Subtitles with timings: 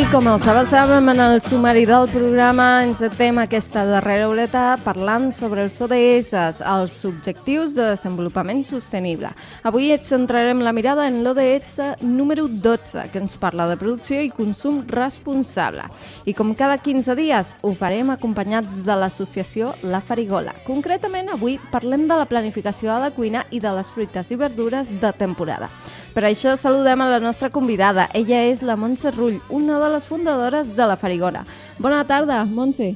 [0.00, 5.26] I com els avançàvem en el sumari del programa, ens atem aquesta darrera horeta parlant
[5.36, 6.30] sobre els ODS,
[6.64, 9.28] els Objectius de Desenvolupament Sostenible.
[9.68, 14.32] Avui ens centrarem la mirada en l'ODS número 12, que ens parla de producció i
[14.32, 15.84] consum responsable.
[16.24, 20.56] I com cada 15 dies, ho farem acompanyats de l'associació La Farigola.
[20.64, 24.88] Concretament, avui parlem de la planificació a la cuina i de les fruites i verdures
[25.04, 25.68] de temporada.
[26.10, 28.08] Per això saludem a la nostra convidada.
[28.18, 31.44] Ella és la Montse Rull, una de les fundadores de la Farigola.
[31.78, 32.94] Bona tarda, Montse.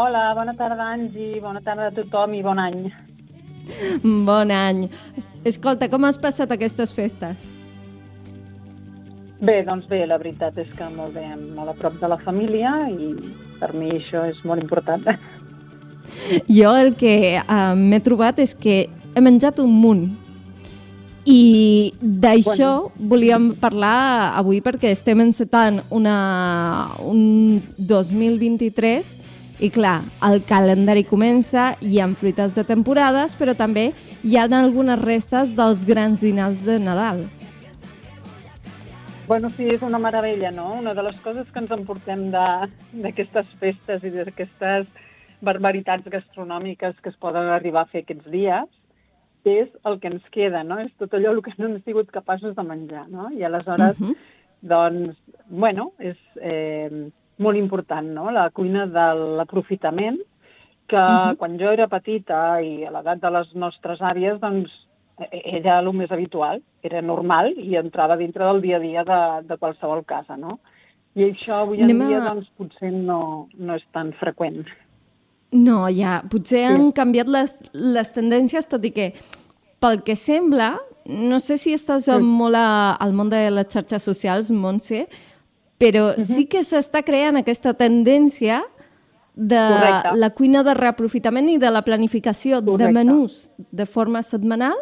[0.00, 2.84] Hola, bona tarda, Angi, bona tarda a tothom i bon any.
[4.26, 4.86] Bon any.
[5.44, 7.50] Escolta, com has passat aquestes festes?
[9.40, 11.24] Bé, doncs bé, la veritat és que molt bé,
[11.56, 13.14] molt a prop de la família i
[13.60, 15.06] per mi això és molt important.
[16.48, 20.10] Jo el que uh, m'he trobat és que he menjat un munt.
[21.30, 23.08] I d'això bueno.
[23.12, 26.16] volíem parlar avui perquè estem encetant una,
[27.06, 29.12] un 2023
[29.60, 33.90] i clar, el calendari comença, hi ha fruites de temporades, però també
[34.24, 37.26] hi ha algunes restes dels grans dinars de Nadal.
[39.28, 40.72] bueno, sí, és una meravella, no?
[40.74, 42.68] Una de les coses que ens emportem de-
[43.04, 44.88] d'aquestes festes i d'aquestes
[45.40, 48.66] barbaritats gastronòmiques que es poden arribar a fer aquests dies
[49.44, 50.78] és el que ens queda, no?
[50.80, 53.30] És tot allò el que no hem sigut capaços de menjar, no?
[53.30, 54.14] I aleshores, Mhm.
[54.62, 55.16] doncs,
[55.48, 58.30] bueno, és eh, molt important, no?
[58.30, 60.18] La cuina de l'aprofitament,
[60.86, 61.36] que Mhm.
[61.36, 64.70] quan jo era petita i a l'edat de les nostres àvies, doncs,
[65.18, 69.46] eh, era el més habitual, era normal i entrava dintre del dia a dia de,
[69.48, 70.58] de qualsevol casa, no?
[71.14, 74.66] I això avui en Anem a- dia, doncs, potser no, no és tan freqüent.
[75.52, 79.08] No, ja, potser han canviat les, les tendències, tot i que,
[79.82, 80.76] pel que sembla,
[81.10, 82.36] no sé si estàs mm.
[82.38, 85.06] molt a, al món de les xarxes socials, Montse,
[85.80, 88.60] però sí que s'està creant aquesta tendència
[89.34, 90.12] de Correcte.
[90.20, 92.94] la cuina de reaprofitament i de la planificació de Correcte.
[92.94, 94.76] menús de forma setmanal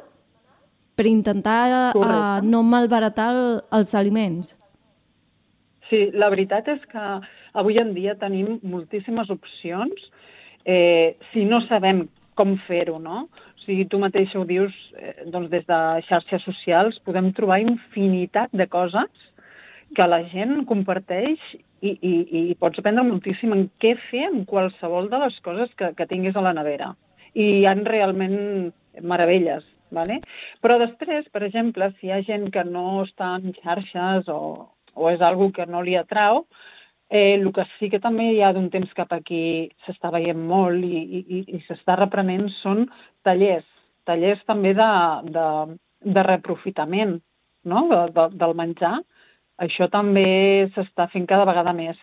[0.99, 3.43] per intentar uh, no malbaratar el,
[3.79, 4.57] els aliments.
[5.89, 7.05] Sí, la veritat és que
[7.55, 10.09] avui en dia tenim moltíssimes opcions
[10.65, 12.07] eh, si no sabem
[12.39, 13.27] com fer-ho, no?
[13.29, 18.53] O sigui, tu mateixa ho dius, eh, doncs des de xarxes socials podem trobar infinitat
[18.53, 19.27] de coses
[19.97, 21.41] que la gent comparteix
[21.81, 22.13] i, i,
[22.51, 26.37] i pots aprendre moltíssim en què fer amb qualsevol de les coses que, que tinguis
[26.37, 26.93] a la nevera.
[27.35, 30.19] I hi ha realment meravelles, ¿vale?
[30.65, 34.41] Però després, per exemple, si hi ha gent que no està en xarxes o,
[34.95, 36.45] o és algo que no li atrau,
[37.11, 40.85] eh, el que sí que també hi ha d'un temps cap aquí s'està veient molt
[40.85, 42.87] i, i, i- i s'està reprenent són
[43.25, 43.67] tallers,
[44.09, 44.91] tallers també de,
[45.37, 45.47] de,
[46.05, 47.19] de reaprofitament
[47.65, 47.87] no?
[47.91, 48.99] de, de, del menjar.
[49.59, 51.99] Això també s'està fent cada vegada més.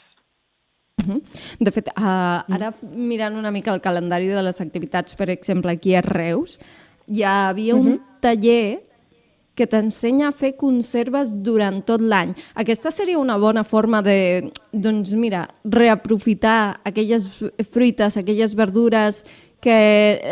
[1.59, 5.93] De fet, uh, ara mirant una mica el calendari de les activitats, per exemple, aquí
[5.95, 6.57] a Reus,
[7.07, 8.81] hi havia un taller
[9.55, 12.33] que t'ensenya a fer conserves durant tot l'any.
[12.59, 17.29] Aquesta seria una bona forma de, doncs mira, reaprofitar aquelles
[17.71, 19.23] fruites, aquelles verdures
[19.63, 19.77] que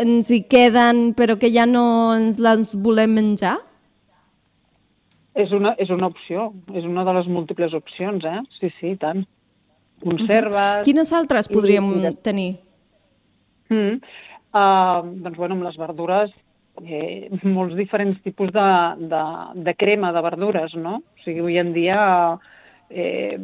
[0.03, 3.55] ens hi queden però que ja no ens les volem menjar?
[5.33, 8.41] És una, és una opció, és una de les múltiples opcions, eh?
[8.59, 9.23] Sí, sí, tant.
[10.03, 10.83] Conserves...
[10.85, 12.51] Quines altres I- podríem i de- tenir?
[13.71, 13.95] Mm.
[14.53, 16.29] Uh, doncs, bueno, amb les verdures,
[16.81, 18.69] eh, molts diferents tipus de,
[19.11, 19.23] de,
[19.65, 21.01] de crema de verdures, no?
[21.03, 21.99] O sigui, avui en dia,
[22.89, 23.37] eh,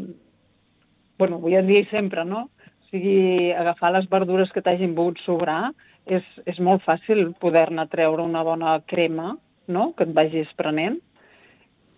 [1.20, 2.48] bueno, avui en dia i sempre, no?
[2.50, 5.74] O sigui, agafar les verdures que t'hagin pogut sobrar
[6.10, 9.36] és, és molt fàcil poder-ne treure una bona crema,
[9.70, 10.98] no?, que et vagis prenent.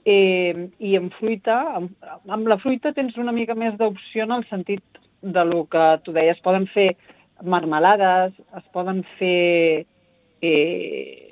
[0.04, 1.92] Eh, I amb fruita, amb,
[2.26, 4.84] amb la fruita tens una mica més d'opció en el sentit
[5.22, 6.96] de lo que tu deies, es poden fer
[7.44, 9.86] marmelades, es poden fer,
[10.42, 11.31] eh,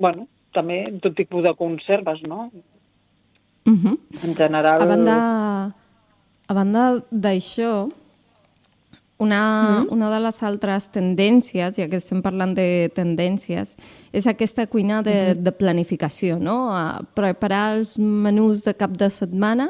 [0.00, 0.26] bueno,
[0.56, 2.50] també tot tipus de conserves, no?
[3.66, 3.98] Uh -huh.
[4.24, 4.82] En general...
[4.82, 5.74] A banda,
[6.48, 7.90] a banda d'això,
[9.18, 9.92] una, Mm.
[9.92, 13.76] una de les altres tendències, ja que estem parlant de tendències,
[14.12, 15.42] és aquesta cuina de, Mm-hmm.
[15.42, 16.70] de planificació, no?
[16.72, 19.68] A preparar els menús de cap de setmana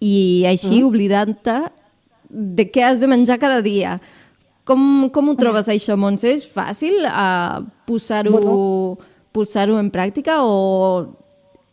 [0.00, 1.70] i així oblidant-te
[2.28, 4.00] de què has de menjar cada dia.
[4.64, 6.26] Com, com ho trobes, això, Montse?
[6.34, 8.98] És fàcil uh, posar-ho Bueno.
[9.36, 11.12] Posar en pràctica o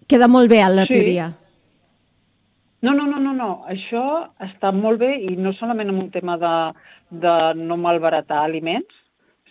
[0.08, 0.94] queda molt bé a la Sí.
[0.94, 1.32] teoria?
[2.84, 3.52] No, no, no, no, no.
[3.72, 6.56] Això està molt bé i no solament en un tema de,
[7.24, 8.92] de no malbaratar aliments,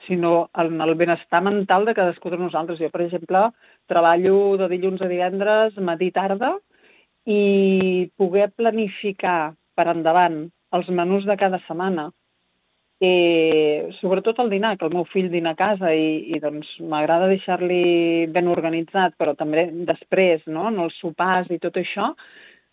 [0.06, 2.79] sinó en el benestar mental de cadascú de nosaltres.
[2.79, 3.47] Jo, per exemple,
[3.88, 6.58] treballo de dilluns a divendres, matí i tarda,
[7.25, 12.11] i poder planificar per endavant els menús de cada setmana,
[13.04, 17.26] eh, sobretot el dinar, que el meu fill dina a casa i, i doncs m'agrada
[17.26, 22.12] deixar-li ben organitzat, però també després, no?, en els sopars i tot això,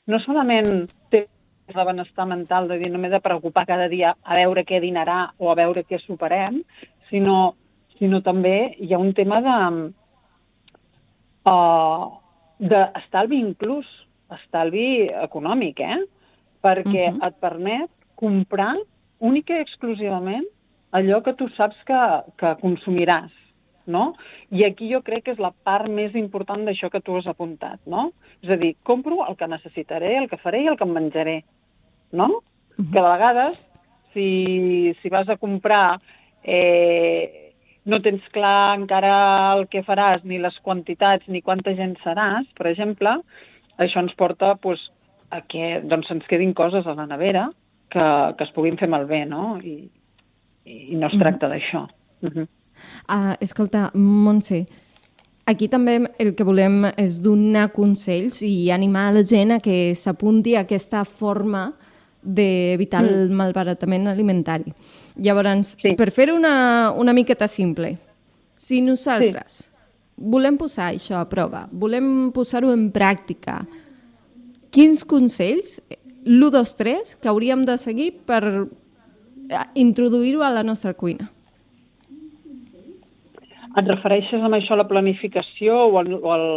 [0.05, 1.23] no solament té
[1.73, 5.31] de benestar mental, de dir no m'he de preocupar cada dia a veure què dinarà
[5.41, 6.61] o a veure què soparem,
[7.09, 7.55] sinó,
[7.97, 9.57] sinó també hi ha un tema de
[11.49, 12.05] uh,
[12.61, 13.89] d'estalvi inclús,
[14.37, 15.99] estalvi econòmic, eh?
[16.61, 17.17] Perquè uh.
[17.17, 17.27] -huh.
[17.27, 18.75] et permet comprar
[19.19, 20.47] única i exclusivament
[20.91, 22.01] allò que tu saps que,
[22.39, 23.31] que consumiràs,
[23.89, 24.13] no?
[24.49, 27.81] I aquí jo crec que és la part més important d'això que tu has apuntat,
[27.85, 28.09] no?
[28.43, 31.43] És a dir, compro el que necessitaré, el que faré i el que em menjaré,
[32.11, 32.29] no?
[32.29, 32.91] Uh -huh.
[32.93, 33.61] Que de vegades,
[34.13, 35.99] si, si vas a comprar,
[36.43, 37.53] eh,
[37.85, 42.67] no tens clar encara el que faràs, ni les quantitats, ni quanta gent seràs, per
[42.67, 43.21] exemple,
[43.77, 44.79] això ens porta pues,
[45.29, 47.49] a que doncs, ens quedin coses a la nevera
[47.89, 48.05] que,
[48.37, 49.57] que es puguin fer malbé, no?
[49.59, 49.89] I,
[50.65, 51.87] i no es tracta d'això.
[52.21, 52.47] Uh -huh.
[53.09, 54.67] Uh, escolta, Montse,
[55.45, 60.55] aquí també el que volem és donar consells i animar la gent a que s'apunti
[60.55, 61.73] a aquesta forma
[62.21, 63.07] d'evitar mm.
[63.07, 64.73] el malbaratament alimentari.
[65.15, 65.95] Llavors, Sí.
[65.95, 67.97] per fer una, una miqueta simple,
[68.57, 69.69] si nosaltres sí.
[70.15, 73.65] volem posar això a prova, volem posar-ho en pràctica,
[74.69, 75.81] quins consells,
[76.25, 81.31] l'1, 2, 3, que hauríem de seguir per eh, introduir-ho a la nostra cuina?
[83.77, 86.47] Et refereixes amb això a la planificació o al, o al,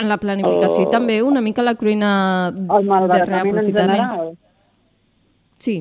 [0.00, 2.12] En la planificació i també una mica la cuina
[2.48, 4.00] al de malbaratament en reaprofitament.
[4.00, 4.32] general?
[5.58, 5.76] Sí.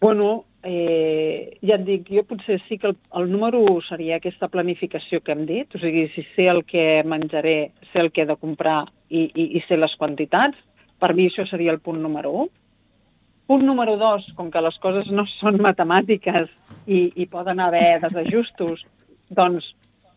[0.00, 4.50] Bueno, eh, ja et dic, jo potser sí que el, el número 1 seria aquesta
[4.52, 8.28] planificació que hem dit, o sigui, si sé el que menjaré, sé el que he
[8.28, 10.58] de comprar i, i, i sé les quantitats,
[11.04, 12.50] per mi això seria el punt número 1.
[13.50, 16.48] Punt número 2, com que les coses no són matemàtiques
[16.88, 18.86] i, i poden haver desajustos,
[19.28, 19.66] doncs,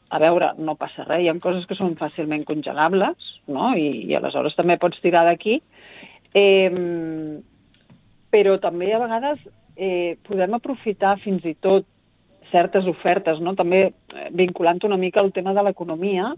[0.08, 3.74] a veure, no passa res, hi ha coses que són fàcilment congelables, no?
[3.76, 5.60] I, i aleshores també pots tirar d'aquí.
[6.32, 6.72] Eh,
[8.32, 9.44] però també a vegades
[9.76, 11.88] eh, podem aprofitar fins i tot
[12.52, 13.56] certes ofertes, no?
[13.60, 16.32] també eh, vinculant una mica al tema de l'economia,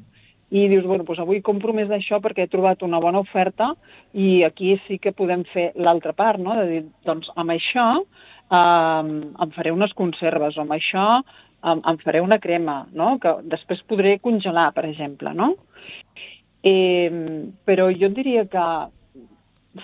[0.50, 3.74] i dius, bueno, doncs avui compro més d'això perquè he trobat una bona oferta
[4.13, 6.56] i aquí sí que podem fer l'altra part, no?
[6.57, 9.04] de dir, doncs amb això eh,
[9.46, 13.18] em faré unes conserves, o amb això em, em faré una crema, no?
[13.22, 15.36] que després podré congelar, per exemple.
[15.38, 15.54] No?
[16.66, 17.12] Eh,
[17.66, 18.66] però jo diria que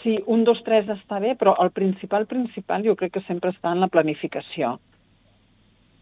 [0.01, 3.71] sí, un, dos, tres està bé, però el principal, principal jo crec que sempre està
[3.75, 4.79] en la planificació.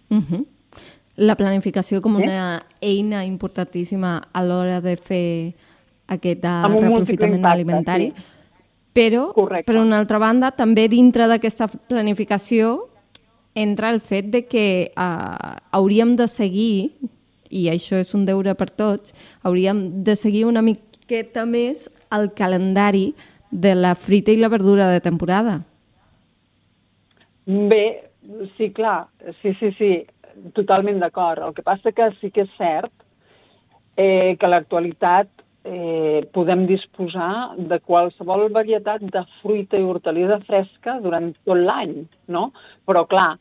[0.10, 0.46] Uh -huh.
[1.16, 5.54] La planificació com una eina importantíssima a l'hora de fer
[6.10, 8.14] aquest eh, reaprofitament alimentari.
[8.16, 8.30] sí.
[8.94, 9.72] Però, Correcte.
[9.72, 12.90] per una altra banda, també dintre d'aquesta planificació
[13.58, 16.94] entra el fet de que eh, hauríem de seguir,
[17.50, 23.14] i això és un deure per tots, hauríem de seguir una miqueta més el calendari
[23.50, 25.64] de la fruita i la verdura de temporada.
[27.46, 28.12] Bé,
[28.58, 29.08] sí, clar,
[29.42, 29.92] sí, sí, sí,
[30.58, 31.44] totalment d'acord.
[31.44, 32.92] El que passa que sí que és cert
[33.98, 35.30] eh, que a l'actualitat
[35.64, 42.50] eh, podem disposar de qualsevol varietat de fruita i hortalissa fresca durant tot l'any, no?
[42.86, 43.34] Però, clar,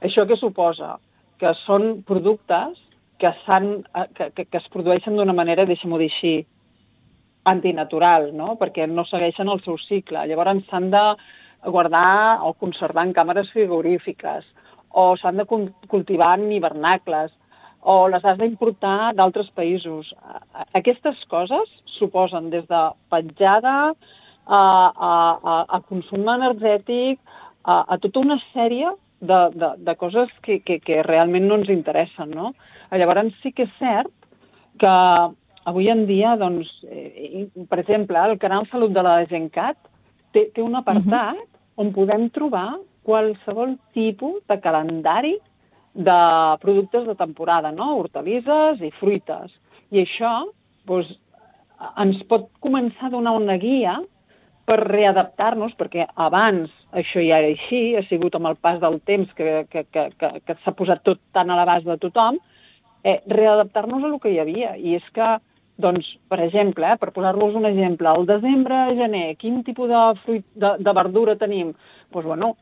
[0.00, 0.96] això què suposa?
[1.40, 2.78] Que són productes
[3.20, 6.36] que, eh, que, que, que es produeixen d'una manera, deixa'm-ho dir així,
[7.46, 8.56] antinatural, no?
[8.60, 10.24] perquè no segueixen el seu cicle.
[10.26, 11.02] Llavors s'han de
[11.66, 14.46] guardar o conservar en càmeres frigorífiques,
[14.96, 17.32] o s'han de cul- cultivar en hivernacles,
[17.86, 20.08] o les has d'importar d'altres països.
[20.74, 27.20] Aquestes coses suposen des de petjada a, a, a, a consum energètic,
[27.62, 31.70] a, a tota una sèrie de, de, de coses que, que, que realment no ens
[31.72, 32.32] interessen.
[32.34, 32.54] No?
[32.90, 34.12] Llavors sí que és cert
[34.80, 34.94] que
[35.66, 39.78] avui en dia, doncs, eh, per exemple, el Canal Salut de la Gencat
[40.32, 41.48] té, té un apartat uh -huh.
[41.76, 45.36] on podem trobar qualsevol tipus de calendari
[45.96, 46.18] de
[46.60, 47.94] productes de temporada, no?
[48.00, 49.54] hortalisses i fruites.
[49.94, 50.32] I això
[50.88, 51.14] doncs,
[52.02, 53.96] ens pot començar a donar una guia
[54.66, 59.30] per readaptar-nos, perquè abans això ja era així, ha sigut amb el pas del temps
[59.38, 62.40] que, que, que, que, que s'ha posat tot tan a l'abast de tothom,
[63.06, 64.74] eh, readaptar-nos a el que hi havia.
[64.76, 65.28] I és que,
[65.82, 70.46] doncs, per exemple, eh, per posar-vos un exemple, al desembre, gener, quin tipus de, fruit,
[70.54, 71.74] de, de verdura tenim?
[72.10, 72.56] Doncs, bueno,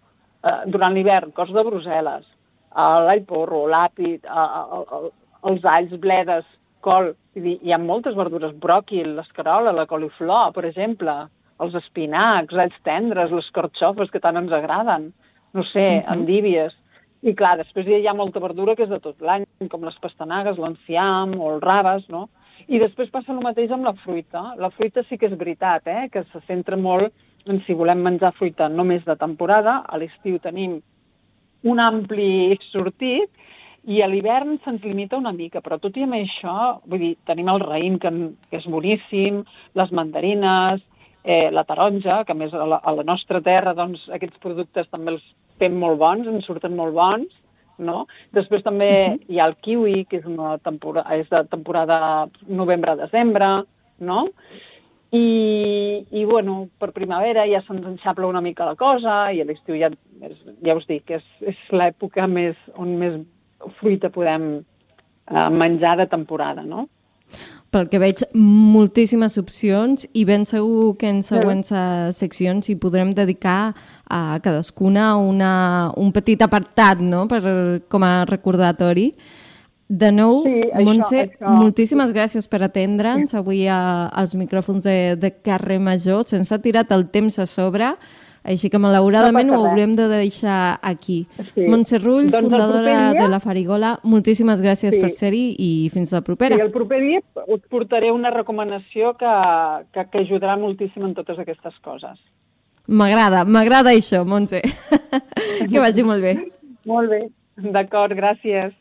[0.44, 4.28] eh, durant l'hivern, cos de Brussel·les, eh, l'all porro, l'àpid,
[5.44, 6.46] els alls, bledes,
[6.84, 11.16] col, dir, hi ha moltes verdures, bròquil, l'escarola, la coliflor, per exemple,
[11.64, 15.12] els espinacs, els tendres, les carxofes que tant ens agraden,
[15.54, 16.74] no sé, endívies.
[17.24, 20.58] I clar, després hi ha molta verdura que és de tot l'any, com les pastanagues,
[20.60, 22.26] l'enciam o els raves, no?
[22.68, 24.42] I després passa el mateix amb la fruita.
[24.60, 26.08] La fruita sí que és veritat, eh?
[26.12, 27.12] que se centra molt
[27.46, 29.82] en si volem menjar fruita només de temporada.
[29.86, 30.80] A l'estiu tenim
[31.64, 33.30] un ampli sortit
[33.84, 37.50] i a l'hivern se'ns limita una mica, però tot i amb això, vull dir, tenim
[37.52, 38.10] el raïm, que,
[38.48, 39.42] que és boníssim,
[39.76, 40.80] les mandarines,
[41.24, 44.88] eh, la taronja, que a més a la, a la nostra terra doncs, aquests productes
[44.92, 45.26] també els
[45.60, 47.28] fem molt bons, ens surten molt bons,
[47.78, 48.06] no?
[48.32, 49.20] Després també uh -huh.
[49.28, 53.64] hi ha el kiwi, que és, una temporada, és de temporada novembre-desembre,
[53.98, 54.28] no?
[55.14, 59.76] I, I, bueno, per primavera ja se'ns enxapla una mica la cosa i a l'estiu
[59.78, 59.92] ja,
[60.64, 63.21] ja us dic, és, és l'època més, on més
[63.78, 66.88] fruita podem eh, menjar de temporada, no?
[67.75, 73.11] pel que veig, moltíssimes opcions i ben segur que en següents uh, seccions hi podrem
[73.16, 73.75] dedicar
[74.06, 75.54] a cadascuna una,
[75.99, 77.25] un petit apartat no?
[77.30, 77.42] per,
[77.90, 79.09] com a recordatori.
[79.88, 81.55] De nou, sí, això, Montse, això.
[81.61, 87.11] moltíssimes gràcies per atendre'ns avui a, als micròfons de, de Carrer Major, sense tirat el
[87.12, 87.93] temps a sobre.
[88.45, 91.23] Així que malauradament no ho haurem de deixar aquí.
[91.55, 91.64] Sí.
[91.64, 93.23] Montse Rull, doncs fundadora dia...
[93.23, 95.00] de la Farigola, moltíssimes gràcies sí.
[95.00, 96.59] per ser-hi i fins la propera.
[96.61, 99.33] Sí, el proper dia us portaré una recomanació que,
[99.97, 102.21] que, que ajudarà moltíssim en totes aquestes coses.
[102.85, 104.61] M'agrada, m'agrada això, Montse.
[105.71, 106.37] que vagi molt bé.
[106.85, 107.23] Molt bé,
[107.57, 108.76] d'acord, gràcies.